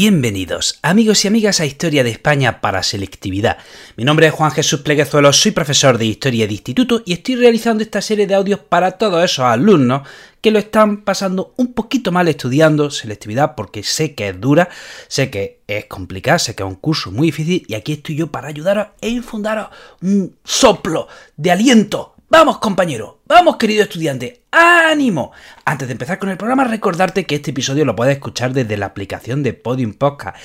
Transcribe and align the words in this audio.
Bienvenidos, 0.00 0.78
amigos 0.82 1.24
y 1.24 1.28
amigas, 1.28 1.58
a 1.58 1.66
Historia 1.66 2.04
de 2.04 2.10
España 2.10 2.60
para 2.60 2.84
Selectividad. 2.84 3.58
Mi 3.96 4.04
nombre 4.04 4.28
es 4.28 4.32
Juan 4.32 4.52
Jesús 4.52 4.82
Pleguezuelo, 4.82 5.32
soy 5.32 5.50
profesor 5.50 5.98
de 5.98 6.04
Historia 6.04 6.46
de 6.46 6.52
Instituto 6.52 7.02
y 7.04 7.14
estoy 7.14 7.34
realizando 7.34 7.82
esta 7.82 8.00
serie 8.00 8.28
de 8.28 8.36
audios 8.36 8.60
para 8.60 8.92
todos 8.92 9.24
esos 9.24 9.44
alumnos 9.44 10.06
que 10.40 10.52
lo 10.52 10.60
están 10.60 10.98
pasando 10.98 11.52
un 11.56 11.72
poquito 11.72 12.12
mal 12.12 12.28
estudiando 12.28 12.92
selectividad 12.92 13.56
porque 13.56 13.82
sé 13.82 14.14
que 14.14 14.28
es 14.28 14.40
dura, 14.40 14.68
sé 15.08 15.30
que 15.30 15.62
es 15.66 15.86
complicada, 15.86 16.38
sé 16.38 16.54
que 16.54 16.62
es 16.62 16.68
un 16.68 16.76
curso 16.76 17.10
muy 17.10 17.26
difícil 17.26 17.64
y 17.66 17.74
aquí 17.74 17.94
estoy 17.94 18.14
yo 18.14 18.30
para 18.30 18.46
ayudaros 18.46 18.86
e 19.00 19.08
infundaros 19.08 19.66
un 20.00 20.36
soplo 20.44 21.08
de 21.36 21.50
aliento 21.50 22.14
Vamos 22.30 22.58
compañero, 22.58 23.22
vamos 23.26 23.56
querido 23.56 23.84
estudiante, 23.84 24.42
ánimo. 24.50 25.32
Antes 25.64 25.88
de 25.88 25.92
empezar 25.92 26.18
con 26.18 26.28
el 26.28 26.36
programa, 26.36 26.64
recordarte 26.64 27.24
que 27.24 27.36
este 27.36 27.52
episodio 27.52 27.86
lo 27.86 27.96
puedes 27.96 28.16
escuchar 28.16 28.52
desde 28.52 28.76
la 28.76 28.84
aplicación 28.84 29.42
de 29.42 29.54
Podium 29.54 29.94
Podcast. 29.94 30.36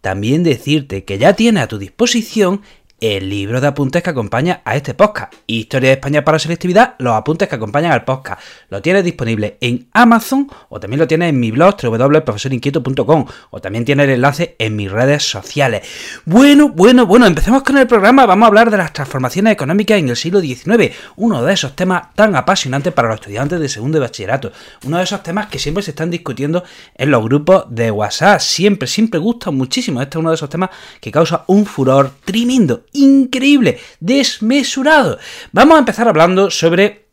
También 0.00 0.42
decirte 0.42 1.04
que 1.04 1.16
ya 1.16 1.34
tienes 1.34 1.62
a 1.62 1.68
tu 1.68 1.78
disposición 1.78 2.62
el 3.00 3.28
libro 3.28 3.60
de 3.60 3.68
apuntes 3.68 4.02
que 4.02 4.10
acompaña 4.10 4.60
a 4.64 4.74
este 4.76 4.94
podcast. 4.94 5.32
Historia 5.46 5.90
de 5.90 5.94
España 5.94 6.24
para 6.24 6.38
selectividad, 6.38 6.96
los 6.98 7.14
apuntes 7.14 7.48
que 7.48 7.54
acompañan 7.54 7.92
al 7.92 8.04
podcast. 8.04 8.42
Lo 8.70 8.82
tienes 8.82 9.04
disponible 9.04 9.56
en 9.60 9.88
Amazon 9.92 10.48
o 10.68 10.80
también 10.80 10.98
lo 10.98 11.06
tienes 11.06 11.28
en 11.28 11.38
mi 11.38 11.50
blog 11.50 11.76
www.profesorinquieto.com 11.80 13.26
o 13.50 13.60
también 13.60 13.84
tienes 13.84 14.04
el 14.04 14.14
enlace 14.14 14.56
en 14.58 14.74
mis 14.74 14.90
redes 14.90 15.28
sociales. 15.28 15.86
Bueno, 16.24 16.70
bueno, 16.70 17.06
bueno, 17.06 17.26
empecemos 17.26 17.62
con 17.62 17.78
el 17.78 17.86
programa. 17.86 18.26
Vamos 18.26 18.46
a 18.46 18.48
hablar 18.48 18.70
de 18.70 18.76
las 18.76 18.92
transformaciones 18.92 19.52
económicas 19.52 19.98
en 19.98 20.08
el 20.08 20.16
siglo 20.16 20.40
XIX, 20.40 20.94
uno 21.16 21.42
de 21.44 21.52
esos 21.52 21.76
temas 21.76 22.14
tan 22.14 22.34
apasionantes 22.34 22.92
para 22.92 23.08
los 23.08 23.16
estudiantes 23.16 23.60
de 23.60 23.68
segundo 23.68 23.98
de 23.98 24.06
bachillerato, 24.06 24.52
uno 24.84 24.98
de 24.98 25.04
esos 25.04 25.22
temas 25.22 25.46
que 25.46 25.58
siempre 25.58 25.82
se 25.82 25.90
están 25.90 26.10
discutiendo 26.10 26.64
en 26.94 27.10
los 27.10 27.22
grupos 27.22 27.66
de 27.68 27.90
WhatsApp, 27.90 28.40
siempre, 28.40 28.88
siempre 28.88 29.20
gusta 29.20 29.50
muchísimo. 29.50 30.02
Este 30.02 30.18
es 30.18 30.20
uno 30.20 30.30
de 30.30 30.36
esos 30.36 30.50
temas 30.50 30.70
que 31.00 31.12
causa 31.12 31.44
un 31.46 31.64
furor 31.64 32.10
tremendo 32.24 32.87
increíble, 32.98 33.78
desmesurado. 34.00 35.18
Vamos 35.52 35.76
a 35.76 35.80
empezar 35.80 36.08
hablando 36.08 36.50
sobre 36.50 37.06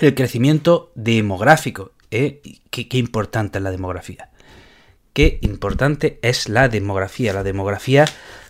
el 0.00 0.14
crecimiento 0.14 0.92
demográfico. 0.94 1.92
¿eh? 2.10 2.40
¿Qué, 2.70 2.88
qué 2.88 2.98
importante 2.98 3.58
es 3.58 3.64
la 3.64 3.70
demografía. 3.70 4.30
Qué 5.12 5.38
importante 5.42 6.18
es 6.22 6.48
la 6.48 6.68
demografía. 6.68 7.32
La 7.32 7.44
demografía 7.44 8.04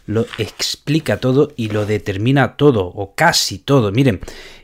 lo 0.07 0.27
explica 0.39 1.19
todo 1.19 1.53
y 1.57 1.69
lo 1.69 1.87
determina 1.87 2.57
todo, 2.57 2.87
o 2.87 3.15
casi 3.15 3.59
todo. 3.59 3.93
Miren, 3.93 4.21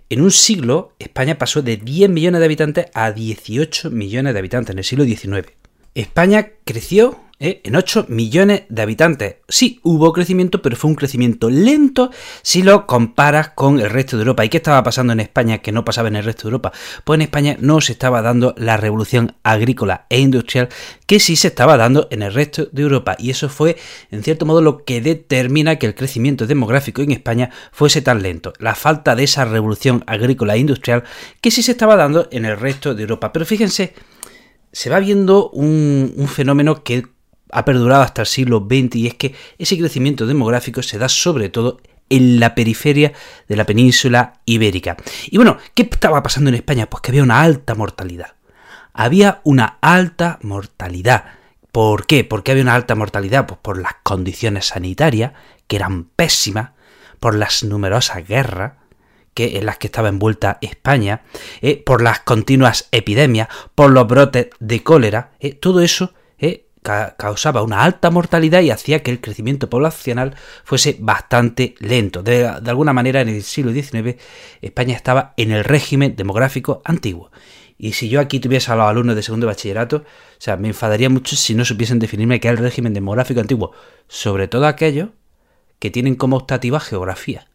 en 0.08 0.20
un 0.22 0.30
siglo 0.30 0.92
España 0.98 1.38
pasó 1.38 1.62
de 1.62 1.76
10 1.76 2.10
millones 2.10 2.40
de 2.40 2.44
habitantes 2.44 2.86
a 2.94 3.12
18 3.12 3.90
millones 3.90 4.32
de 4.32 4.38
habitantes 4.38 4.72
en 4.72 4.78
el 4.78 4.84
siglo 4.84 5.04
XIX. 5.04 5.52
España 5.94 6.50
creció 6.64 7.20
¿eh? 7.40 7.60
en 7.64 7.74
8 7.74 8.06
millones 8.08 8.62
de 8.68 8.82
habitantes. 8.82 9.36
Sí, 9.48 9.80
hubo 9.82 10.12
crecimiento, 10.12 10.62
pero 10.62 10.76
fue 10.76 10.90
un 10.90 10.94
crecimiento 10.94 11.50
lento 11.50 12.10
si 12.42 12.62
lo 12.62 12.86
comparas 12.86 13.50
con 13.50 13.80
el 13.80 13.90
resto 13.90 14.16
de 14.16 14.22
Europa. 14.22 14.44
¿Y 14.44 14.50
qué 14.50 14.58
estaba 14.58 14.82
pasando 14.84 15.12
en 15.12 15.20
España 15.20 15.58
que 15.58 15.72
no 15.72 15.84
pasaba 15.84 16.08
en 16.08 16.16
el 16.16 16.24
resto 16.24 16.42
de 16.42 16.48
Europa? 16.50 16.72
Pues 17.04 17.16
en 17.16 17.22
España 17.22 17.56
no 17.58 17.80
se 17.80 17.92
estaba 17.92 18.22
dando 18.22 18.54
la 18.56 18.76
revolución 18.76 19.34
agrícola 19.42 20.06
e 20.10 20.20
industrial 20.20 20.68
que 21.06 21.18
sí 21.18 21.34
se 21.34 21.48
estaba 21.48 21.76
dando 21.76 22.06
en 22.10 22.22
el 22.22 22.32
resto 22.32 22.68
de 22.70 22.82
Europa. 22.82 23.16
Y 23.18 23.30
eso 23.30 23.48
fue, 23.48 23.76
en 24.10 24.22
cierto 24.22 24.46
modo, 24.46 24.60
lo 24.60 24.84
que 24.84 25.00
determina 25.00 25.76
que 25.76 25.86
el 25.86 25.94
crecimiento 25.94 26.46
demográfico 26.46 27.02
en 27.02 27.10
España 27.10 27.50
fuese 27.72 28.02
tan 28.02 28.22
lento. 28.22 28.52
La 28.58 28.74
falta 28.74 29.16
de 29.16 29.24
esa 29.24 29.44
revolución 29.44 30.04
agrícola 30.06 30.54
e 30.54 30.58
industrial 30.58 31.04
que 31.40 31.50
sí 31.50 31.62
se 31.62 31.72
estaba 31.72 31.96
dando 31.96 32.28
en 32.30 32.44
el 32.44 32.58
resto 32.58 32.94
de 32.94 33.02
Europa. 33.02 33.32
Pero 33.32 33.46
fíjense, 33.46 33.94
se 34.72 34.90
va 34.90 35.00
viendo 35.00 35.50
un, 35.50 36.12
un 36.16 36.28
fenómeno 36.28 36.84
que 36.84 37.06
ha 37.52 37.64
perdurado 37.64 38.02
hasta 38.02 38.22
el 38.22 38.26
siglo 38.26 38.66
XX 38.68 38.96
y 38.96 39.06
es 39.06 39.14
que 39.14 39.34
ese 39.58 39.78
crecimiento 39.78 40.26
demográfico 40.26 40.82
se 40.82 40.98
da 40.98 41.08
sobre 41.08 41.48
todo 41.48 41.80
en 42.08 42.40
la 42.40 42.54
periferia 42.54 43.12
de 43.48 43.56
la 43.56 43.64
península 43.64 44.40
ibérica. 44.44 44.96
Y 45.28 45.36
bueno, 45.36 45.58
¿qué 45.74 45.88
estaba 45.90 46.22
pasando 46.22 46.50
en 46.50 46.56
España? 46.56 46.90
Pues 46.90 47.00
que 47.00 47.12
había 47.12 47.22
una 47.22 47.40
alta 47.40 47.74
mortalidad. 47.74 48.34
Había 48.92 49.40
una 49.44 49.78
alta 49.80 50.38
mortalidad. 50.42 51.24
¿Por 51.70 52.06
qué? 52.06 52.24
¿Por 52.24 52.42
qué 52.42 52.50
había 52.50 52.64
una 52.64 52.74
alta 52.74 52.96
mortalidad? 52.96 53.46
Pues 53.46 53.60
por 53.62 53.80
las 53.80 53.94
condiciones 54.02 54.66
sanitarias, 54.66 55.32
que 55.68 55.76
eran 55.76 56.04
pésimas, 56.04 56.70
por 57.20 57.36
las 57.36 57.62
numerosas 57.62 58.26
guerras 58.26 58.72
que, 59.34 59.58
en 59.58 59.66
las 59.66 59.78
que 59.78 59.86
estaba 59.86 60.08
envuelta 60.08 60.58
España, 60.60 61.22
eh, 61.60 61.80
por 61.80 62.02
las 62.02 62.20
continuas 62.20 62.88
epidemias, 62.90 63.48
por 63.76 63.92
los 63.92 64.08
brotes 64.08 64.48
de 64.58 64.82
cólera, 64.82 65.30
eh, 65.38 65.54
todo 65.54 65.80
eso 65.80 66.12
eh, 66.38 66.66
causaba 66.82 67.62
una 67.62 67.82
alta 67.82 68.10
mortalidad 68.10 68.62
y 68.62 68.70
hacía 68.70 69.02
que 69.02 69.10
el 69.10 69.20
crecimiento 69.20 69.68
poblacional 69.68 70.34
fuese 70.64 70.96
bastante 70.98 71.74
lento. 71.78 72.22
De, 72.22 72.46
alguna 72.46 72.92
manera, 72.92 73.20
en 73.20 73.28
el 73.28 73.42
siglo 73.42 73.72
XIX, 73.72 74.16
España 74.62 74.96
estaba 74.96 75.34
en 75.36 75.52
el 75.52 75.64
régimen 75.64 76.16
demográfico 76.16 76.80
antiguo. 76.84 77.30
Y 77.76 77.92
si 77.92 78.08
yo 78.08 78.20
aquí 78.20 78.40
tuviese 78.40 78.72
a 78.72 78.76
los 78.76 78.86
alumnos 78.86 79.16
de 79.16 79.22
segundo 79.22 79.46
bachillerato, 79.46 79.96
o 79.98 80.04
sea, 80.38 80.56
me 80.56 80.68
enfadaría 80.68 81.08
mucho 81.08 81.36
si 81.36 81.54
no 81.54 81.64
supiesen 81.64 81.98
definirme 81.98 82.40
qué 82.40 82.48
es 82.48 82.52
el 82.52 82.58
régimen 82.58 82.92
demográfico 82.92 83.40
antiguo. 83.40 83.72
Sobre 84.06 84.48
todo 84.48 84.66
aquellos 84.66 85.10
que 85.78 85.90
tienen 85.90 86.14
como 86.14 86.36
optativa 86.36 86.78
geografía. 86.78 87.46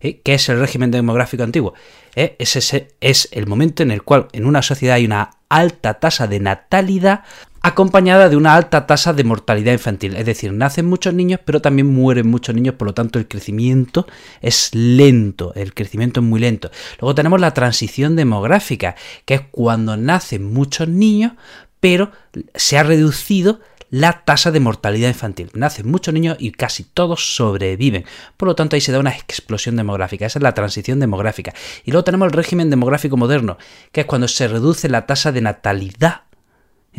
¿Eh? 0.00 0.20
¿Qué 0.22 0.34
es 0.34 0.48
el 0.48 0.60
régimen 0.60 0.90
demográfico 0.90 1.42
antiguo? 1.42 1.74
¿Eh? 2.14 2.36
Ese 2.38 2.88
es 3.00 3.28
el 3.32 3.46
momento 3.46 3.82
en 3.82 3.90
el 3.90 4.02
cual 4.02 4.28
en 4.32 4.46
una 4.46 4.62
sociedad 4.62 4.94
hay 4.96 5.04
una 5.04 5.30
alta 5.48 5.94
tasa 5.94 6.26
de 6.26 6.40
natalidad 6.40 7.24
acompañada 7.62 8.28
de 8.28 8.36
una 8.36 8.54
alta 8.54 8.86
tasa 8.86 9.12
de 9.12 9.24
mortalidad 9.24 9.72
infantil. 9.72 10.16
Es 10.16 10.26
decir, 10.26 10.52
nacen 10.52 10.86
muchos 10.86 11.14
niños, 11.14 11.40
pero 11.44 11.60
también 11.60 11.86
mueren 11.86 12.28
muchos 12.28 12.54
niños, 12.54 12.74
por 12.74 12.86
lo 12.86 12.94
tanto 12.94 13.18
el 13.18 13.28
crecimiento 13.28 14.06
es 14.40 14.74
lento, 14.74 15.52
el 15.54 15.74
crecimiento 15.74 16.20
es 16.20 16.26
muy 16.26 16.40
lento. 16.40 16.70
Luego 17.00 17.14
tenemos 17.14 17.40
la 17.40 17.54
transición 17.54 18.16
demográfica, 18.16 18.94
que 19.24 19.34
es 19.34 19.40
cuando 19.50 19.96
nacen 19.96 20.52
muchos 20.52 20.88
niños, 20.88 21.32
pero 21.80 22.12
se 22.54 22.78
ha 22.78 22.82
reducido 22.82 23.60
la 23.90 24.24
tasa 24.24 24.50
de 24.50 24.60
mortalidad 24.60 25.08
infantil. 25.08 25.50
Nacen 25.54 25.90
muchos 25.90 26.12
niños 26.12 26.36
y 26.38 26.52
casi 26.52 26.84
todos 26.84 27.36
sobreviven. 27.36 28.04
Por 28.36 28.48
lo 28.48 28.54
tanto, 28.54 28.76
ahí 28.76 28.80
se 28.80 28.92
da 28.92 28.98
una 28.98 29.16
explosión 29.16 29.76
demográfica. 29.76 30.26
Esa 30.26 30.38
es 30.38 30.42
la 30.42 30.54
transición 30.54 31.00
demográfica. 31.00 31.54
Y 31.84 31.90
luego 31.90 32.04
tenemos 32.04 32.26
el 32.26 32.32
régimen 32.32 32.70
demográfico 32.70 33.16
moderno, 33.16 33.56
que 33.92 34.02
es 34.02 34.06
cuando 34.06 34.28
se 34.28 34.48
reduce 34.48 34.88
la 34.88 35.06
tasa 35.06 35.32
de 35.32 35.40
natalidad. 35.40 36.27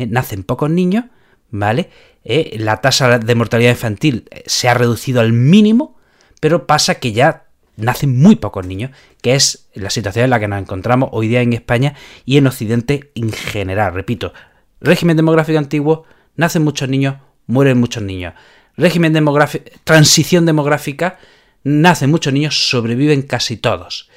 ¿Eh? 0.00 0.06
Nacen 0.06 0.44
pocos 0.44 0.70
niños, 0.70 1.04
¿vale? 1.50 1.90
¿Eh? 2.24 2.56
La 2.58 2.78
tasa 2.80 3.18
de 3.18 3.34
mortalidad 3.34 3.70
infantil 3.70 4.26
eh, 4.30 4.42
se 4.46 4.66
ha 4.66 4.74
reducido 4.74 5.20
al 5.20 5.34
mínimo, 5.34 5.98
pero 6.40 6.66
pasa 6.66 6.94
que 6.94 7.12
ya 7.12 7.44
nacen 7.76 8.18
muy 8.18 8.36
pocos 8.36 8.66
niños, 8.66 8.92
que 9.20 9.34
es 9.34 9.68
la 9.74 9.90
situación 9.90 10.24
en 10.24 10.30
la 10.30 10.40
que 10.40 10.48
nos 10.48 10.58
encontramos 10.58 11.10
hoy 11.12 11.28
día 11.28 11.42
en 11.42 11.52
España 11.52 11.94
y 12.24 12.38
en 12.38 12.46
Occidente 12.46 13.10
en 13.14 13.30
general. 13.30 13.92
Repito, 13.92 14.32
régimen 14.80 15.18
demográfico 15.18 15.58
antiguo, 15.58 16.04
nacen 16.34 16.64
muchos 16.64 16.88
niños, 16.88 17.16
mueren 17.46 17.78
muchos 17.78 18.02
niños. 18.02 18.32
Régimen 18.78 19.12
demográfico, 19.12 19.70
transición 19.84 20.46
demográfica, 20.46 21.18
nacen 21.62 22.10
muchos 22.10 22.32
niños, 22.32 22.70
sobreviven 22.70 23.20
casi 23.20 23.58
todos. 23.58 24.08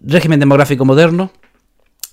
Régimen 0.00 0.38
demográfico 0.38 0.84
moderno, 0.84 1.32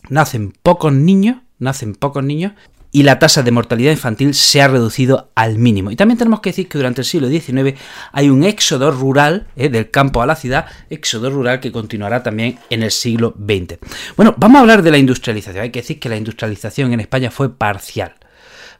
nacen 0.09 0.51
pocos 0.63 0.91
niños, 0.91 1.44
nacen 1.59 1.95
pocos 1.95 2.23
niños 2.23 2.53
y 2.95 3.03
la 3.03 3.19
tasa 3.19 3.43
de 3.43 3.51
mortalidad 3.51 3.91
infantil 3.91 4.33
se 4.33 4.61
ha 4.61 4.69
reducido 4.69 5.29
al 5.35 5.57
mínimo. 5.57 5.91
Y 5.91 5.97
también 5.97 6.17
tenemos 6.17 6.39
que 6.39 6.51
decir 6.51 6.69
que 6.69 6.77
durante 6.77 7.01
el 7.01 7.05
siglo 7.05 7.27
XIX 7.27 7.77
hay 8.13 8.29
un 8.29 8.45
éxodo 8.45 8.89
rural 8.89 9.47
eh, 9.57 9.67
del 9.67 9.91
campo 9.91 10.21
a 10.21 10.25
la 10.25 10.37
ciudad, 10.37 10.67
éxodo 10.89 11.29
rural 11.29 11.59
que 11.59 11.73
continuará 11.73 12.23
también 12.23 12.57
en 12.69 12.83
el 12.83 12.91
siglo 12.91 13.35
XX. 13.37 13.79
Bueno, 14.15 14.33
vamos 14.37 14.59
a 14.59 14.61
hablar 14.61 14.81
de 14.81 14.91
la 14.91 14.97
industrialización. 14.97 15.63
Hay 15.63 15.71
que 15.71 15.81
decir 15.81 15.99
que 15.99 16.07
la 16.07 16.15
industrialización 16.15 16.93
en 16.93 17.01
España 17.01 17.31
fue 17.31 17.53
parcial 17.53 18.15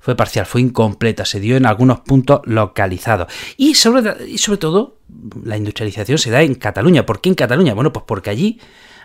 fue 0.06 0.16
parcial, 0.16 0.45
fue 0.45 0.62
incompleta, 0.62 1.25
se 1.25 1.39
dio 1.39 1.57
en 1.57 1.66
algunos 1.66 2.01
puntos 2.01 2.42
localizados. 2.44 3.25
Y 3.57 3.74
sobre, 3.74 4.28
y 4.28 4.38
sobre 4.38 4.60
todo, 4.60 5.00
la 5.44 5.57
industrialización 5.57 6.19
se 6.19 6.30
da 6.30 6.44
en 6.44 6.54
Cataluña. 6.54 7.07
¿Por 7.07 7.21
qué 7.21 7.30
en 7.30 7.36
Cataluña? 7.36 7.74
Bueno, 7.74 7.92
pues 7.92 8.06
porque 8.07 8.30
allí 8.30 8.60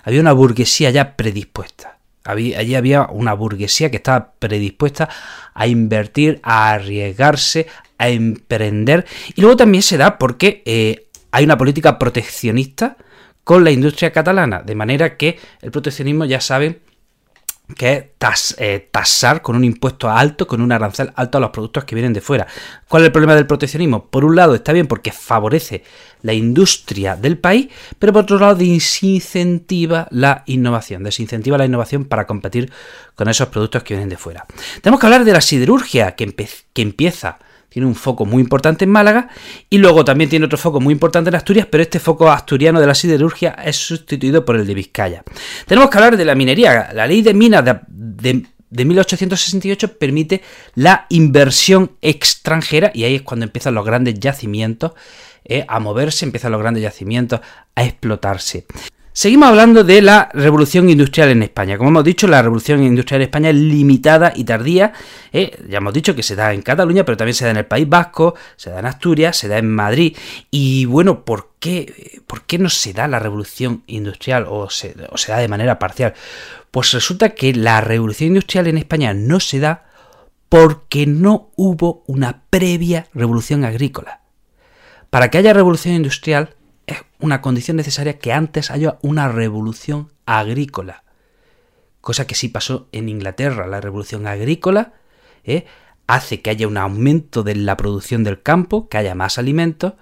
había 0.04 0.20
una 0.20 0.34
burguesía 0.34 0.90
ya 0.90 1.16
predispuesta. 1.16 1.99
Allí 2.24 2.74
había 2.74 3.06
una 3.10 3.34
burguesía 3.34 3.90
que 3.90 3.96
estaba 3.96 4.32
predispuesta 4.38 5.08
a 5.54 5.66
invertir, 5.66 6.40
a 6.42 6.72
arriesgarse, 6.72 7.66
a 7.98 8.08
emprender. 8.08 9.06
Y 9.34 9.40
luego 9.40 9.56
también 9.56 9.82
se 9.82 9.96
da 9.96 10.18
porque 10.18 10.62
eh, 10.66 11.06
hay 11.32 11.44
una 11.44 11.58
política 11.58 11.98
proteccionista 11.98 12.96
con 13.44 13.64
la 13.64 13.70
industria 13.70 14.12
catalana, 14.12 14.62
de 14.62 14.74
manera 14.74 15.16
que 15.16 15.38
el 15.62 15.70
proteccionismo 15.70 16.24
ya 16.24 16.40
saben 16.40 16.80
que 17.74 18.12
es 18.20 18.54
eh, 18.58 18.88
tasar 18.90 19.42
con 19.42 19.56
un 19.56 19.64
impuesto 19.64 20.10
alto, 20.10 20.46
con 20.46 20.60
un 20.60 20.72
arancel 20.72 21.12
alto 21.16 21.38
a 21.38 21.40
los 21.40 21.50
productos 21.50 21.84
que 21.84 21.94
vienen 21.94 22.12
de 22.12 22.20
fuera. 22.20 22.46
¿Cuál 22.88 23.02
es 23.02 23.06
el 23.06 23.12
problema 23.12 23.34
del 23.34 23.46
proteccionismo? 23.46 24.06
Por 24.06 24.24
un 24.24 24.36
lado 24.36 24.54
está 24.54 24.72
bien 24.72 24.86
porque 24.86 25.12
favorece 25.12 25.82
la 26.22 26.32
industria 26.32 27.16
del 27.16 27.38
país, 27.38 27.68
pero 27.98 28.12
por 28.12 28.22
otro 28.22 28.38
lado 28.38 28.54
desincentiva 28.54 30.06
la 30.10 30.42
innovación, 30.46 31.02
desincentiva 31.02 31.58
la 31.58 31.64
innovación 31.64 32.04
para 32.04 32.26
competir 32.26 32.70
con 33.14 33.28
esos 33.28 33.48
productos 33.48 33.82
que 33.82 33.94
vienen 33.94 34.10
de 34.10 34.16
fuera. 34.16 34.46
Tenemos 34.82 35.00
que 35.00 35.06
hablar 35.06 35.24
de 35.24 35.32
la 35.32 35.40
siderurgia 35.40 36.14
que, 36.14 36.34
que 36.72 36.82
empieza 36.82 37.38
tiene 37.70 37.86
un 37.86 37.94
foco 37.94 38.26
muy 38.26 38.42
importante 38.42 38.84
en 38.84 38.90
Málaga 38.90 39.28
y 39.70 39.78
luego 39.78 40.04
también 40.04 40.28
tiene 40.28 40.44
otro 40.44 40.58
foco 40.58 40.80
muy 40.80 40.92
importante 40.92 41.30
en 41.30 41.36
Asturias, 41.36 41.66
pero 41.70 41.82
este 41.82 42.00
foco 42.00 42.30
asturiano 42.30 42.80
de 42.80 42.86
la 42.86 42.94
siderurgia 42.94 43.52
es 43.64 43.76
sustituido 43.76 44.44
por 44.44 44.56
el 44.56 44.66
de 44.66 44.74
Vizcaya. 44.74 45.24
Tenemos 45.66 45.88
que 45.88 45.96
hablar 45.96 46.16
de 46.16 46.24
la 46.24 46.34
minería. 46.34 46.90
La 46.92 47.06
ley 47.06 47.22
de 47.22 47.32
minas 47.32 47.64
de, 47.88 48.84
1868 48.84 49.98
permite 49.98 50.42
la 50.74 51.06
inversión 51.10 51.92
extranjera 52.02 52.90
y 52.92 53.04
ahí 53.04 53.14
es 53.14 53.22
cuando 53.22 53.44
empiezan 53.44 53.74
los 53.74 53.86
grandes 53.86 54.14
yacimientos 54.18 54.92
eh, 55.44 55.64
a 55.66 55.80
moverse, 55.80 56.24
empiezan 56.24 56.52
los 56.52 56.60
grandes 56.60 56.82
yacimientos 56.82 57.40
a 57.74 57.84
explotarse. 57.84 58.66
Seguimos 59.12 59.48
hablando 59.48 59.82
de 59.82 60.02
la 60.02 60.30
revolución 60.34 60.88
industrial 60.88 61.30
en 61.30 61.42
España. 61.42 61.76
Como 61.76 61.90
hemos 61.90 62.04
dicho, 62.04 62.28
la 62.28 62.42
revolución 62.42 62.80
industrial 62.84 63.20
en 63.20 63.26
España 63.26 63.50
es 63.50 63.56
limitada 63.56 64.32
y 64.34 64.44
tardía. 64.44 64.92
¿eh? 65.32 65.50
ya 65.68 65.78
hemos 65.78 65.92
dicho 65.92 66.14
que 66.14 66.22
se 66.22 66.36
da 66.36 66.54
en 66.54 66.62
Cataluña, 66.62 67.04
pero 67.04 67.16
también 67.16 67.34
se 67.34 67.44
da 67.44 67.50
en 67.50 67.56
el 67.56 67.66
País 67.66 67.88
Vasco, 67.88 68.36
se 68.54 68.70
da 68.70 68.78
en 68.78 68.86
Asturias, 68.86 69.36
se 69.36 69.48
da 69.48 69.58
en 69.58 69.68
Madrid. 69.68 70.16
Y 70.52 70.84
bueno, 70.84 71.24
¿por 71.24 71.50
qué, 71.58 72.22
por 72.28 72.42
qué 72.42 72.58
no 72.58 72.70
se 72.70 72.92
da 72.92 73.08
la 73.08 73.18
revolución 73.18 73.82
industrial 73.88 74.46
o 74.48 74.70
se, 74.70 74.94
o 75.10 75.18
se 75.18 75.32
da 75.32 75.38
de 75.38 75.48
manera 75.48 75.80
parcial? 75.80 76.14
Pues 76.70 76.92
resulta 76.92 77.30
que 77.30 77.52
la 77.52 77.80
revolución 77.80 78.28
industrial 78.28 78.68
en 78.68 78.78
España 78.78 79.12
no 79.12 79.40
se 79.40 79.58
da 79.58 79.86
porque 80.48 81.06
no 81.06 81.50
hubo 81.56 82.04
una 82.06 82.42
previa 82.48 83.08
revolución 83.12 83.64
agrícola. 83.64 84.20
Para 85.10 85.30
que 85.30 85.38
haya 85.38 85.52
revolución 85.52 85.94
industrial 85.94 86.54
es 86.94 87.02
una 87.18 87.40
condición 87.40 87.76
necesaria 87.76 88.18
que 88.18 88.32
antes 88.32 88.70
haya 88.70 88.98
una 89.02 89.28
revolución 89.28 90.12
agrícola. 90.26 91.04
Cosa 92.00 92.26
que 92.26 92.34
sí 92.34 92.48
pasó 92.48 92.88
en 92.92 93.08
Inglaterra. 93.08 93.66
La 93.66 93.80
revolución 93.80 94.26
agrícola 94.26 94.94
¿eh? 95.44 95.66
hace 96.06 96.40
que 96.40 96.50
haya 96.50 96.66
un 96.66 96.78
aumento 96.78 97.42
de 97.42 97.54
la 97.54 97.76
producción 97.76 98.24
del 98.24 98.42
campo, 98.42 98.88
que 98.88 98.98
haya 98.98 99.14
más 99.14 99.38
alimentos, 99.38 99.94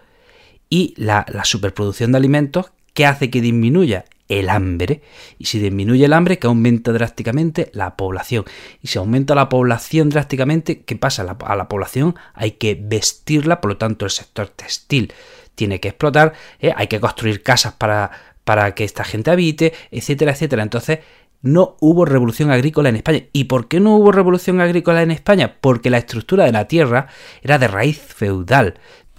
y 0.70 0.94
la, 0.96 1.26
la 1.28 1.44
superproducción 1.44 2.12
de 2.12 2.18
alimentos 2.18 2.72
que 2.94 3.06
hace 3.06 3.30
que 3.30 3.40
disminuya 3.40 4.04
el 4.28 4.50
hambre. 4.50 5.02
Y 5.38 5.46
si 5.46 5.58
disminuye 5.58 6.04
el 6.04 6.12
hambre, 6.12 6.38
que 6.38 6.46
aumenta 6.46 6.92
drásticamente 6.92 7.70
la 7.72 7.96
población. 7.96 8.44
Y 8.82 8.88
si 8.88 8.98
aumenta 8.98 9.34
la 9.34 9.48
población 9.48 10.10
drásticamente, 10.10 10.82
¿qué 10.82 10.96
pasa? 10.96 11.22
a 11.22 11.56
la 11.56 11.68
población 11.68 12.14
hay 12.34 12.52
que 12.52 12.78
vestirla, 12.80 13.60
por 13.60 13.72
lo 13.72 13.76
tanto 13.78 14.04
el 14.04 14.10
sector 14.10 14.48
textil 14.48 15.12
tiene 15.58 15.80
que 15.80 15.88
explotar, 15.88 16.32
¿eh? 16.60 16.72
hay 16.74 16.86
que 16.86 17.00
construir 17.00 17.42
casas 17.42 17.74
para, 17.74 18.12
para 18.44 18.74
que 18.74 18.84
esta 18.84 19.02
gente 19.02 19.30
habite, 19.30 19.74
etcétera, 19.90 20.30
etcétera. 20.30 20.62
Entonces, 20.62 21.00
no 21.42 21.76
hubo 21.80 22.04
revolución 22.04 22.50
agrícola 22.50 22.88
en 22.88 22.96
España. 22.96 23.24
¿Y 23.32 23.44
por 23.44 23.66
qué 23.66 23.80
no 23.80 23.96
hubo 23.96 24.12
revolución 24.12 24.60
agrícola 24.60 25.02
en 25.02 25.10
España? 25.10 25.56
Porque 25.60 25.90
la 25.90 25.98
estructura 25.98 26.44
de 26.44 26.52
la 26.52 26.66
tierra 26.66 27.08
era 27.42 27.58
de 27.58 27.66
raíz 27.66 27.98
feudal. 27.98 28.74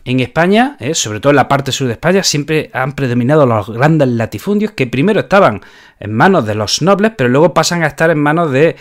En 0.06 0.22
España, 0.22 0.78
¿eh? 0.80 0.96
sobre 0.96 1.20
todo 1.20 1.32
en 1.32 1.36
la 1.36 1.50
parte 1.50 1.74
sur 1.74 1.88
de 1.88 1.94
España, 1.94 2.24
siempre 2.24 2.70
han 2.74 2.94
predominado 2.94 3.46
los 3.46 3.70
grandes 3.70 4.08
latifundios 4.08 4.72
que 4.72 4.88
primero 4.88 5.20
estaban 5.20 5.62
en 6.00 6.14
manos 6.14 6.46
de 6.46 6.56
los 6.56 6.82
nobles, 6.82 7.12
pero 7.18 7.30
luego 7.30 7.54
pasan 7.54 7.84
a 7.84 7.88
estar 7.88 8.10
en 8.10 8.20
manos 8.20 8.52
de 8.52 8.78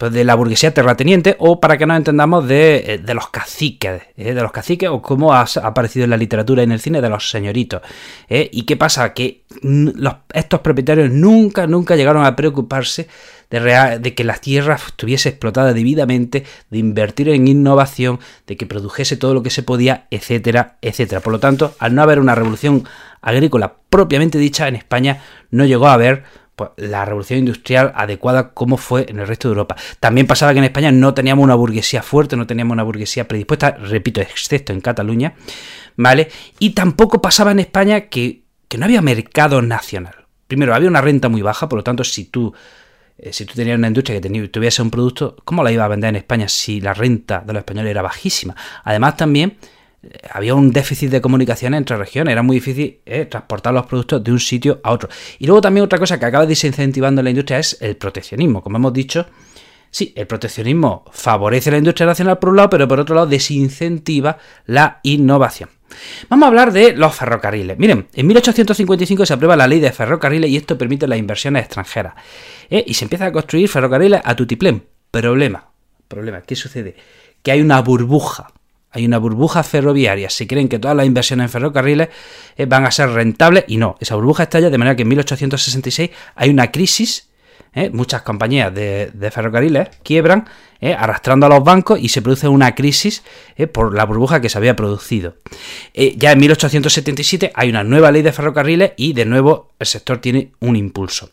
pues 0.00 0.14
de 0.14 0.24
la 0.24 0.34
burguesía 0.34 0.72
terrateniente 0.72 1.36
o 1.40 1.60
para 1.60 1.76
que 1.76 1.84
nos 1.84 1.98
entendamos 1.98 2.48
de, 2.48 3.02
eh, 3.06 3.14
los 3.14 3.28
caciques, 3.28 4.00
eh, 4.16 4.32
de 4.32 4.40
los 4.40 4.50
caciques 4.50 4.88
o 4.88 5.02
como 5.02 5.34
ha 5.34 5.44
aparecido 5.62 6.04
en 6.04 6.10
la 6.10 6.16
literatura 6.16 6.62
y 6.62 6.64
en 6.64 6.72
el 6.72 6.80
cine 6.80 7.02
de 7.02 7.10
los 7.10 7.28
señoritos. 7.28 7.82
Eh. 8.26 8.48
¿Y 8.50 8.62
qué 8.62 8.78
pasa? 8.78 9.12
Que 9.12 9.42
estos 10.32 10.60
propietarios 10.60 11.10
nunca, 11.10 11.66
nunca 11.66 11.96
llegaron 11.96 12.24
a 12.24 12.34
preocuparse 12.34 13.08
de, 13.50 13.98
de, 14.00 14.14
que 14.14 14.24
la 14.24 14.38
tierra 14.38 14.76
estuviese 14.76 15.28
explotada 15.28 15.74
debidamente, 15.74 16.46
de 16.70 16.78
invertir 16.78 17.28
en 17.28 17.46
innovación, 17.46 18.20
de 18.46 18.56
que 18.56 18.64
produjese 18.64 19.18
todo 19.18 19.34
lo 19.34 19.42
que 19.42 19.50
se 19.50 19.62
podía, 19.62 20.06
etcétera, 20.10 20.78
etcétera. 20.80 21.20
Por 21.20 21.34
lo 21.34 21.40
tanto, 21.40 21.74
al 21.78 21.94
no 21.94 22.00
haber 22.00 22.20
una 22.20 22.34
revolución 22.34 22.84
agrícola 23.20 23.74
propiamente 23.90 24.38
dicha 24.38 24.66
en 24.66 24.76
España, 24.76 25.22
no 25.50 25.66
llegó 25.66 25.88
a 25.88 25.92
haber 25.92 26.24
la 26.76 27.04
revolución 27.04 27.40
industrial 27.40 27.92
adecuada 27.94 28.52
como 28.52 28.76
fue 28.76 29.06
en 29.08 29.18
el 29.18 29.26
resto 29.26 29.48
de 29.48 29.52
Europa. 29.52 29.76
También 29.98 30.26
pasaba 30.26 30.52
que 30.52 30.58
en 30.58 30.64
España 30.64 30.92
no 30.92 31.14
teníamos 31.14 31.44
una 31.44 31.54
burguesía 31.54 32.02
fuerte, 32.02 32.36
no 32.36 32.46
teníamos 32.46 32.72
una 32.72 32.82
burguesía 32.82 33.26
predispuesta, 33.26 33.72
repito, 33.72 34.20
excepto 34.20 34.72
en 34.72 34.80
Cataluña, 34.80 35.34
¿vale? 35.96 36.28
Y 36.58 36.70
tampoco 36.70 37.20
pasaba 37.20 37.52
en 37.52 37.60
España 37.60 38.08
que, 38.08 38.42
no 38.78 38.84
había 38.84 39.02
mercado 39.02 39.62
nacional. 39.62 40.14
Primero, 40.46 40.74
había 40.74 40.88
una 40.88 41.00
renta 41.00 41.28
muy 41.28 41.42
baja, 41.42 41.68
por 41.68 41.78
lo 41.78 41.82
tanto, 41.84 42.04
si 42.04 42.26
tú 42.26 42.54
eh, 43.18 43.32
si 43.32 43.44
tú 43.44 43.54
tenías 43.54 43.76
una 43.76 43.88
industria 43.88 44.20
que 44.20 44.48
tuviese 44.48 44.80
un 44.80 44.90
producto, 44.90 45.36
¿cómo 45.44 45.62
la 45.62 45.70
iba 45.72 45.84
a 45.84 45.88
vender 45.88 46.10
en 46.10 46.16
España 46.16 46.48
si 46.48 46.80
la 46.80 46.94
renta 46.94 47.42
de 47.44 47.52
los 47.52 47.60
españoles 47.60 47.90
era 47.90 48.02
bajísima? 48.02 48.56
Además, 48.84 49.16
también 49.16 49.58
había 50.32 50.54
un 50.54 50.72
déficit 50.72 51.10
de 51.10 51.20
comunicación 51.20 51.74
entre 51.74 51.96
regiones, 51.96 52.32
era 52.32 52.42
muy 52.42 52.56
difícil 52.56 53.00
eh, 53.04 53.26
transportar 53.26 53.74
los 53.74 53.86
productos 53.86 54.24
de 54.24 54.32
un 54.32 54.40
sitio 54.40 54.80
a 54.82 54.92
otro. 54.92 55.08
Y 55.38 55.46
luego 55.46 55.60
también 55.60 55.84
otra 55.84 55.98
cosa 55.98 56.18
que 56.18 56.26
acaba 56.26 56.46
desincentivando 56.46 57.22
la 57.22 57.30
industria 57.30 57.58
es 57.58 57.76
el 57.80 57.96
proteccionismo. 57.96 58.62
Como 58.62 58.78
hemos 58.78 58.92
dicho, 58.92 59.26
sí, 59.90 60.12
el 60.16 60.26
proteccionismo 60.26 61.04
favorece 61.12 61.70
la 61.70 61.78
industria 61.78 62.06
nacional 62.06 62.38
por 62.38 62.50
un 62.50 62.56
lado, 62.56 62.70
pero 62.70 62.88
por 62.88 63.00
otro 63.00 63.14
lado 63.14 63.26
desincentiva 63.26 64.38
la 64.66 65.00
innovación. 65.02 65.68
Vamos 66.28 66.44
a 66.44 66.48
hablar 66.48 66.72
de 66.72 66.92
los 66.94 67.14
ferrocarriles. 67.14 67.76
Miren, 67.78 68.06
en 68.14 68.26
1855 68.26 69.26
se 69.26 69.34
aprueba 69.34 69.56
la 69.56 69.66
ley 69.66 69.80
de 69.80 69.92
ferrocarriles 69.92 70.48
y 70.48 70.56
esto 70.56 70.78
permite 70.78 71.06
las 71.08 71.18
inversiones 71.18 71.64
extranjeras. 71.64 72.14
Eh, 72.70 72.84
y 72.86 72.94
se 72.94 73.04
empieza 73.04 73.26
a 73.26 73.32
construir 73.32 73.68
ferrocarriles 73.68 74.20
a 74.24 74.34
tutiplén. 74.34 74.84
Problema, 75.10 75.68
problema, 76.06 76.40
¿qué 76.42 76.54
sucede? 76.54 76.94
Que 77.42 77.50
hay 77.50 77.60
una 77.60 77.82
burbuja 77.82 78.52
hay 78.92 79.06
una 79.06 79.18
burbuja 79.18 79.62
ferroviaria. 79.62 80.30
Si 80.30 80.46
creen 80.46 80.68
que 80.68 80.78
todas 80.78 80.96
las 80.96 81.06
inversiones 81.06 81.44
en 81.44 81.50
ferrocarriles 81.50 82.08
eh, 82.56 82.66
van 82.66 82.84
a 82.84 82.90
ser 82.90 83.10
rentables 83.10 83.64
y 83.68 83.76
no. 83.76 83.96
Esa 84.00 84.16
burbuja 84.16 84.44
estalla 84.44 84.70
de 84.70 84.78
manera 84.78 84.96
que 84.96 85.02
en 85.02 85.08
1866 85.08 86.10
hay 86.34 86.50
una 86.50 86.70
crisis. 86.70 87.28
Eh, 87.72 87.88
muchas 87.90 88.22
compañías 88.22 88.74
de, 88.74 89.30
ferrocarriles 89.32 89.90
quiebran, 90.02 90.48
eh, 90.80 90.92
arrastrando 90.92 91.46
a 91.46 91.48
los 91.48 91.62
bancos 91.62 92.00
y 92.02 92.08
se 92.08 92.20
produce 92.20 92.48
una 92.48 92.74
crisis 92.74 93.22
por 93.72 93.94
la 93.94 94.04
burbuja 94.06 94.40
que 94.40 94.48
se 94.48 94.58
había 94.58 94.74
producido. 94.74 95.36
ya 95.94 96.32
en 96.32 96.40
1877 96.40 97.52
hay 97.54 97.68
una 97.68 97.84
nueva 97.84 98.10
ley 98.10 98.22
de 98.22 98.32
ferrocarriles 98.32 98.92
y 98.96 99.12
de 99.12 99.24
nuevo 99.24 99.70
el 99.78 99.86
sector 99.86 100.18
tiene 100.18 100.50
un 100.58 100.74
impulso. 100.74 101.30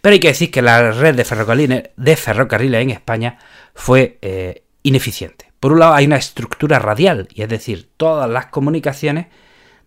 Pero 0.00 0.12
hay 0.12 0.20
que 0.20 0.28
decir 0.28 0.52
que 0.52 0.62
la 0.62 0.92
red 0.92 1.16
de 1.16 1.24
ferrocarriles, 1.24 1.90
de 1.96 2.16
ferrocarriles 2.16 2.82
en 2.82 2.90
España 2.90 3.38
fue 3.74 4.60
ineficiente. 4.84 5.49
Por 5.60 5.72
un 5.72 5.78
lado 5.78 5.94
hay 5.94 6.06
una 6.06 6.16
estructura 6.16 6.78
radial, 6.78 7.28
y 7.34 7.42
es 7.42 7.48
decir, 7.48 7.90
todas 7.98 8.28
las 8.28 8.46
comunicaciones 8.46 9.26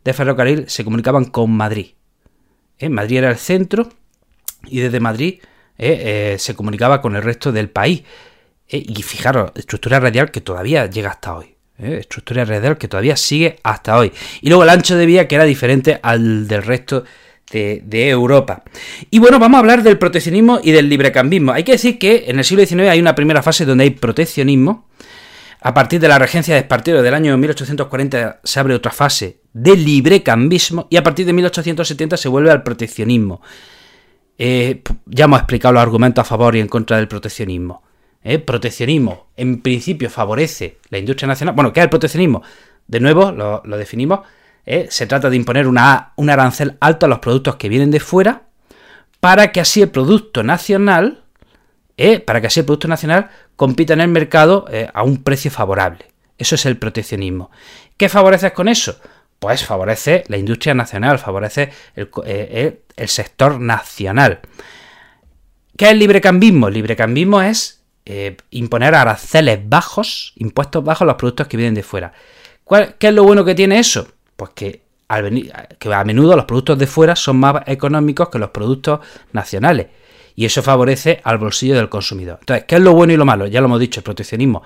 de 0.03 0.13
ferrocarril 0.13 0.69
se 0.69 0.83
comunicaban 0.83 1.25
con 1.25 1.51
Madrid. 1.51 1.93
¿Eh? 2.77 2.89
Madrid 2.89 3.17
era 3.17 3.31
el 3.31 3.37
centro 3.37 3.89
y 4.65 4.79
desde 4.79 4.99
Madrid 4.99 5.39
¿eh? 5.77 6.33
Eh, 6.33 6.39
se 6.39 6.55
comunicaba 6.55 7.01
con 7.01 7.15
el 7.15 7.23
resto 7.23 7.51
del 7.51 7.69
país. 7.69 8.03
Y 8.69 9.03
fijaros, 9.03 9.51
estructura 9.55 9.99
radial 9.99 10.31
que 10.31 10.41
todavía 10.41 10.87
llega 10.87 11.09
hasta 11.09 11.35
hoy. 11.35 11.55
Estructura 11.77 12.45
radial 12.45 12.77
que 12.77 12.87
todavía 12.87 13.15
sigue 13.15 13.59
hasta 13.61 13.97
hoy. 13.97 14.11
Y 14.41 14.49
luego 14.49 14.63
el 14.63 14.69
ancho 14.69 14.95
de 14.95 15.05
vía 15.05 15.27
que 15.27 15.35
era 15.35 15.43
diferente 15.43 15.99
al 16.01 16.47
del 16.47 16.63
resto 16.63 17.03
de, 17.51 17.83
de, 17.85 18.09
Europa. 18.09 18.63
Y 19.11 19.19
bueno, 19.19 19.37
vamos 19.37 19.57
a 19.57 19.59
hablar 19.59 19.83
del 19.83 19.99
proteccionismo 19.99 20.59
y 20.63 20.71
del 20.71 20.89
librecambismo. 20.89 21.51
Hay 21.51 21.63
que 21.63 21.73
decir 21.73 21.99
que 21.99 22.25
en 22.27 22.39
el 22.39 22.45
siglo 22.45 22.65
XIX 22.65 22.89
hay 22.89 22.99
una 22.99 23.13
primera 23.13 23.43
fase 23.43 23.65
donde 23.65 23.83
hay 23.83 23.89
proteccionismo, 23.91 24.87
a 25.65 25.73
partir 25.73 26.01
de 26.01 26.09
la 26.09 26.19
regencia 26.19 26.53
de 26.53 26.59
Espartero 26.59 27.01
del 27.01 27.13
año 27.13 27.37
1840 27.37 28.41
se 28.43 28.59
abre 28.59 28.75
otra 28.75 28.91
fase 28.91 29.39
de 29.53 29.77
librecambismo 29.77 30.87
y 30.89 30.97
a 30.97 31.03
partir 31.03 31.25
de 31.25 31.31
1870 31.31 32.17
se 32.17 32.27
vuelve 32.27 32.51
al 32.51 32.63
proteccionismo. 32.63 33.41
Eh, 34.37 34.81
ya 35.05 35.23
hemos 35.23 35.39
explicado 35.39 35.73
los 35.73 35.81
argumentos 35.81 36.21
a 36.21 36.25
favor 36.25 36.57
y 36.57 36.59
en 36.59 36.67
contra 36.67 36.97
del 36.97 37.07
proteccionismo. 37.07 37.81
Eh, 38.25 38.39
proteccionismo, 38.39 39.27
en 39.37 39.61
principio, 39.61 40.09
favorece 40.09 40.79
la 40.89 40.97
industria 40.97 41.29
nacional. 41.29 41.55
Bueno, 41.55 41.71
¿qué 41.71 41.79
es 41.79 41.85
el 41.85 41.89
proteccionismo? 41.89 42.43
De 42.85 42.99
nuevo, 42.99 43.31
lo, 43.31 43.77
definimos. 43.77 44.19
Eh, 44.65 44.87
se 44.89 45.07
trata 45.07 45.29
de 45.29 45.37
imponer 45.37 45.67
una, 45.67 46.11
un 46.17 46.29
arancel 46.29 46.75
alto 46.81 47.05
a 47.05 47.09
los 47.09 47.19
productos 47.19 47.55
que 47.55 47.69
vienen 47.69 47.89
de 47.89 48.01
fuera 48.01 48.43
para 49.21 49.53
que 49.53 49.61
así 49.61 49.81
el 49.81 49.91
producto 49.91 50.43
nacional 50.43 51.22
¿eh? 51.97 52.19
para 52.19 52.41
que 52.41 52.47
así 52.47 52.59
el 52.59 52.65
Producto 52.65 52.87
Nacional 52.87 53.29
compita 53.55 53.93
en 53.93 54.01
el 54.01 54.07
mercado 54.07 54.65
eh, 54.69 54.89
a 54.93 55.03
un 55.03 55.23
precio 55.23 55.51
favorable. 55.51 56.05
Eso 56.37 56.55
es 56.55 56.65
el 56.65 56.77
proteccionismo. 56.77 57.51
¿Qué 57.97 58.09
favoreces 58.09 58.51
con 58.53 58.67
eso? 58.67 58.99
pues 59.39 59.65
favorece 59.65 60.23
la 60.29 60.37
industria 60.37 60.73
nacional, 60.73 61.19
favorece 61.19 61.69
el, 61.97 62.09
eh, 62.25 62.81
sector 63.07 63.59
nacional. 63.59 64.39
¿Qué 65.75 65.83
es 65.83 65.91
el 65.91 65.99
librecambismo? 65.99 66.69
El 66.69 66.75
librecambismo 66.75 67.41
es 67.41 67.83
imponer 68.51 68.95
aranceles 68.95 69.59
bajos, 69.67 70.31
impuestos 70.37 70.81
bajos 70.81 71.01
a 71.01 71.05
los 71.05 71.15
productos 71.15 71.47
que 71.47 71.57
vienen 71.57 71.73
de 71.73 71.83
fuera. 71.83 72.13
¿Qué 72.97 73.07
es 73.07 73.13
lo 73.13 73.25
bueno 73.25 73.43
que 73.43 73.53
tiene 73.53 73.79
eso? 73.79 74.07
Pues 74.37 74.51
que 74.51 74.83
a 75.09 76.03
menudo 76.05 76.37
los 76.37 76.45
productos 76.45 76.79
de 76.79 76.87
fuera 76.87 77.17
son 77.17 77.37
más 77.37 77.63
económicos 77.65 78.29
que 78.29 78.39
los 78.39 78.51
productos 78.51 79.01
nacionales. 79.33 79.87
Y 80.35 80.45
eso 80.45 80.63
favorece 80.63 81.21
al 81.23 81.37
bolsillo 81.37 81.75
del 81.75 81.89
consumidor. 81.89 82.37
Entonces, 82.39 82.65
¿qué 82.67 82.75
es 82.75 82.81
lo 82.81 82.93
bueno 82.93 83.13
y 83.13 83.17
lo 83.17 83.25
malo? 83.25 83.47
Ya 83.47 83.61
lo 83.61 83.67
hemos 83.67 83.79
dicho, 83.79 83.99
el 83.99 84.03
proteccionismo 84.03 84.63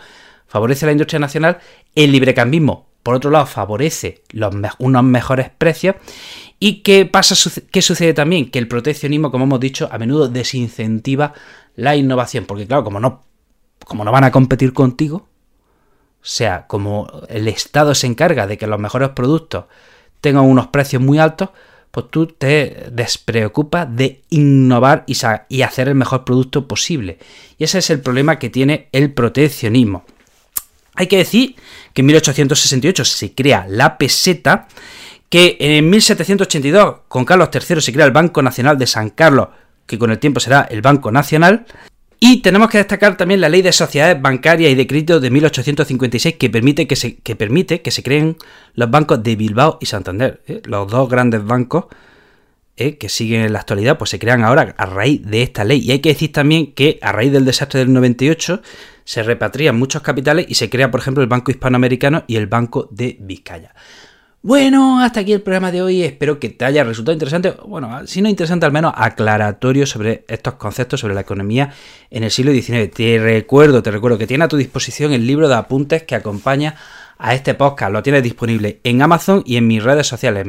favorece 0.47 0.85
la 0.85 0.93
industria 0.93 1.19
nacional, 1.19 1.59
el 1.93 2.11
librecambismo 2.11 2.87
por 3.07 3.15
otro 3.15 3.31
lado, 3.31 3.45
favorece 3.45 4.21
unos 4.79 5.03
mejores 5.05 5.49
precios. 5.49 5.95
¿Y 6.59 6.81
qué 6.81 7.05
pasa? 7.05 7.35
¿Qué 7.71 7.81
sucede 7.81 8.13
también? 8.13 8.51
Que 8.51 8.59
el 8.59 8.67
proteccionismo, 8.67 9.31
como 9.31 9.45
hemos 9.45 9.61
dicho, 9.61 9.87
a 9.89 9.97
menudo 9.97 10.27
desincentiva 10.27 11.33
la 11.77 11.95
innovación. 11.95 12.43
Porque, 12.43 12.67
claro, 12.67 12.83
como 12.83 12.99
no, 12.99 13.23
como 13.85 14.03
no 14.03 14.11
van 14.11 14.25
a 14.25 14.31
competir 14.31 14.73
contigo, 14.73 15.15
o 15.19 15.25
sea, 16.19 16.67
como 16.67 17.07
el 17.29 17.47
Estado 17.47 17.95
se 17.95 18.07
encarga 18.07 18.45
de 18.45 18.57
que 18.57 18.67
los 18.67 18.77
mejores 18.77 19.11
productos 19.11 19.67
tengan 20.19 20.43
unos 20.43 20.67
precios 20.67 21.01
muy 21.01 21.17
altos, 21.17 21.51
pues 21.97 22.11
tú 22.11 22.27
te 22.27 22.89
despreocupas 22.91 23.87
de 23.89 24.21
innovar 24.29 25.03
y, 25.07 25.17
y 25.49 25.63
hacer 25.63 25.87
el 25.87 25.95
mejor 25.95 26.25
producto 26.25 26.67
posible. 26.67 27.17
Y 27.57 27.63
ese 27.63 27.79
es 27.79 27.89
el 27.89 28.01
problema 28.01 28.37
que 28.37 28.51
tiene 28.51 28.87
el 28.91 29.11
proteccionismo. 29.11 30.05
Hay 30.93 31.07
que 31.07 31.17
decir 31.17 31.55
que 31.95 32.01
en 32.01 32.05
1868 32.05 33.03
se 33.03 33.33
crea 33.33 33.65
la 33.67 33.97
peseta, 33.97 34.67
que 35.27 35.57
en 35.59 35.89
1782 35.89 36.97
con 37.07 37.25
Carlos 37.25 37.49
III 37.51 37.81
se 37.81 37.91
crea 37.91 38.05
el 38.05 38.11
Banco 38.11 38.43
Nacional 38.43 38.77
de 38.77 38.85
San 38.85 39.09
Carlos, 39.09 39.47
que 39.87 39.97
con 39.97 40.11
el 40.11 40.19
tiempo 40.19 40.39
será 40.39 40.67
el 40.69 40.83
Banco 40.83 41.11
Nacional, 41.11 41.65
y 42.19 42.41
tenemos 42.41 42.69
que 42.69 42.79
destacar 42.79 43.15
también 43.15 43.41
la 43.41 43.49
Ley 43.49 43.61
de 43.61 43.71
Sociedades 43.71 44.19
Bancarias 44.21 44.71
y 44.71 44.75
de 44.75 44.87
Crédito 44.87 45.19
de 45.19 45.29
1856 45.29 46.35
que 46.35 46.49
permite 46.49 46.87
que 46.87 46.95
se, 46.95 47.17
que 47.17 47.35
permite 47.35 47.81
que 47.81 47.91
se 47.91 48.01
creen 48.01 48.37
los 48.73 48.89
bancos 48.89 49.21
de 49.21 49.35
Bilbao 49.35 49.77
y 49.79 49.85
Santander, 49.85 50.41
¿eh? 50.47 50.61
los 50.65 50.89
dos 50.89 51.09
grandes 51.09 51.45
bancos 51.45 51.85
¿eh? 52.75 52.97
que 52.97 53.09
siguen 53.09 53.41
en 53.41 53.53
la 53.53 53.59
actualidad, 53.59 53.97
pues 53.97 54.09
se 54.09 54.19
crean 54.19 54.43
ahora 54.43 54.73
a 54.77 54.85
raíz 54.85 55.23
de 55.25 55.43
esta 55.43 55.63
ley. 55.63 55.79
Y 55.79 55.91
hay 55.91 55.99
que 55.99 56.09
decir 56.09 56.31
también 56.31 56.73
que 56.73 56.97
a 57.01 57.11
raíz 57.11 57.31
del 57.31 57.45
desastre 57.45 57.81
del 57.81 57.93
98 57.93 58.61
se 59.03 59.23
repatrían 59.23 59.77
muchos 59.77 60.01
capitales 60.01 60.45
y 60.49 60.55
se 60.55 60.69
crea, 60.69 60.89
por 60.89 60.99
ejemplo, 60.99 61.21
el 61.21 61.29
Banco 61.29 61.51
Hispanoamericano 61.51 62.23
y 62.27 62.35
el 62.37 62.47
Banco 62.47 62.87
de 62.91 63.17
Vizcaya. 63.19 63.73
Bueno, 64.47 65.01
hasta 65.01 65.19
aquí 65.19 65.33
el 65.33 65.41
programa 65.41 65.73
de 65.73 65.81
hoy. 65.81 66.03
Espero 66.03 66.39
que 66.39 66.47
te 66.47 66.63
haya 66.63 66.85
resultado 66.85 67.11
interesante, 67.11 67.53
bueno, 67.67 68.07
si 68.07 68.21
no 68.21 68.29
interesante, 68.29 68.65
al 68.65 68.71
menos 68.71 68.93
aclaratorio 68.95 69.85
sobre 69.85 70.23
estos 70.29 70.53
conceptos 70.53 71.01
sobre 71.01 71.13
la 71.13 71.19
economía 71.19 71.73
en 72.09 72.23
el 72.23 72.31
siglo 72.31 72.53
XIX. 72.53 72.89
Te 72.89 73.19
recuerdo, 73.19 73.83
te 73.83 73.91
recuerdo 73.91 74.17
que 74.17 74.25
tiene 74.25 74.45
a 74.45 74.47
tu 74.47 74.55
disposición 74.55 75.11
el 75.11 75.27
libro 75.27 75.49
de 75.49 75.55
apuntes 75.55 76.03
que 76.03 76.15
acompaña 76.15 76.75
a 77.17 77.35
este 77.35 77.55
podcast. 77.55 77.91
Lo 77.91 78.01
tienes 78.01 78.23
disponible 78.23 78.79
en 78.85 79.01
Amazon 79.01 79.43
y 79.45 79.57
en 79.57 79.67
mis 79.67 79.83
redes 79.83 80.07
sociales. 80.07 80.47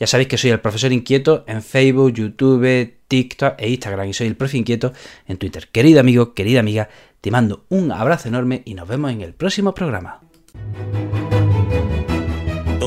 Ya 0.00 0.08
sabéis 0.08 0.28
que 0.28 0.36
soy 0.36 0.50
el 0.50 0.58
profesor 0.58 0.90
inquieto 0.90 1.44
en 1.46 1.62
Facebook, 1.62 2.14
YouTube, 2.14 2.92
TikTok 3.06 3.54
e 3.56 3.70
Instagram 3.70 4.08
y 4.08 4.14
soy 4.14 4.26
el 4.26 4.34
profe 4.34 4.58
inquieto 4.58 4.92
en 5.28 5.36
Twitter. 5.36 5.68
Querido 5.70 6.00
amigo, 6.00 6.34
querida 6.34 6.58
amiga, 6.58 6.88
te 7.20 7.30
mando 7.30 7.66
un 7.68 7.92
abrazo 7.92 8.26
enorme 8.26 8.62
y 8.64 8.74
nos 8.74 8.88
vemos 8.88 9.12
en 9.12 9.20
el 9.20 9.32
próximo 9.32 9.76
programa. 9.76 10.22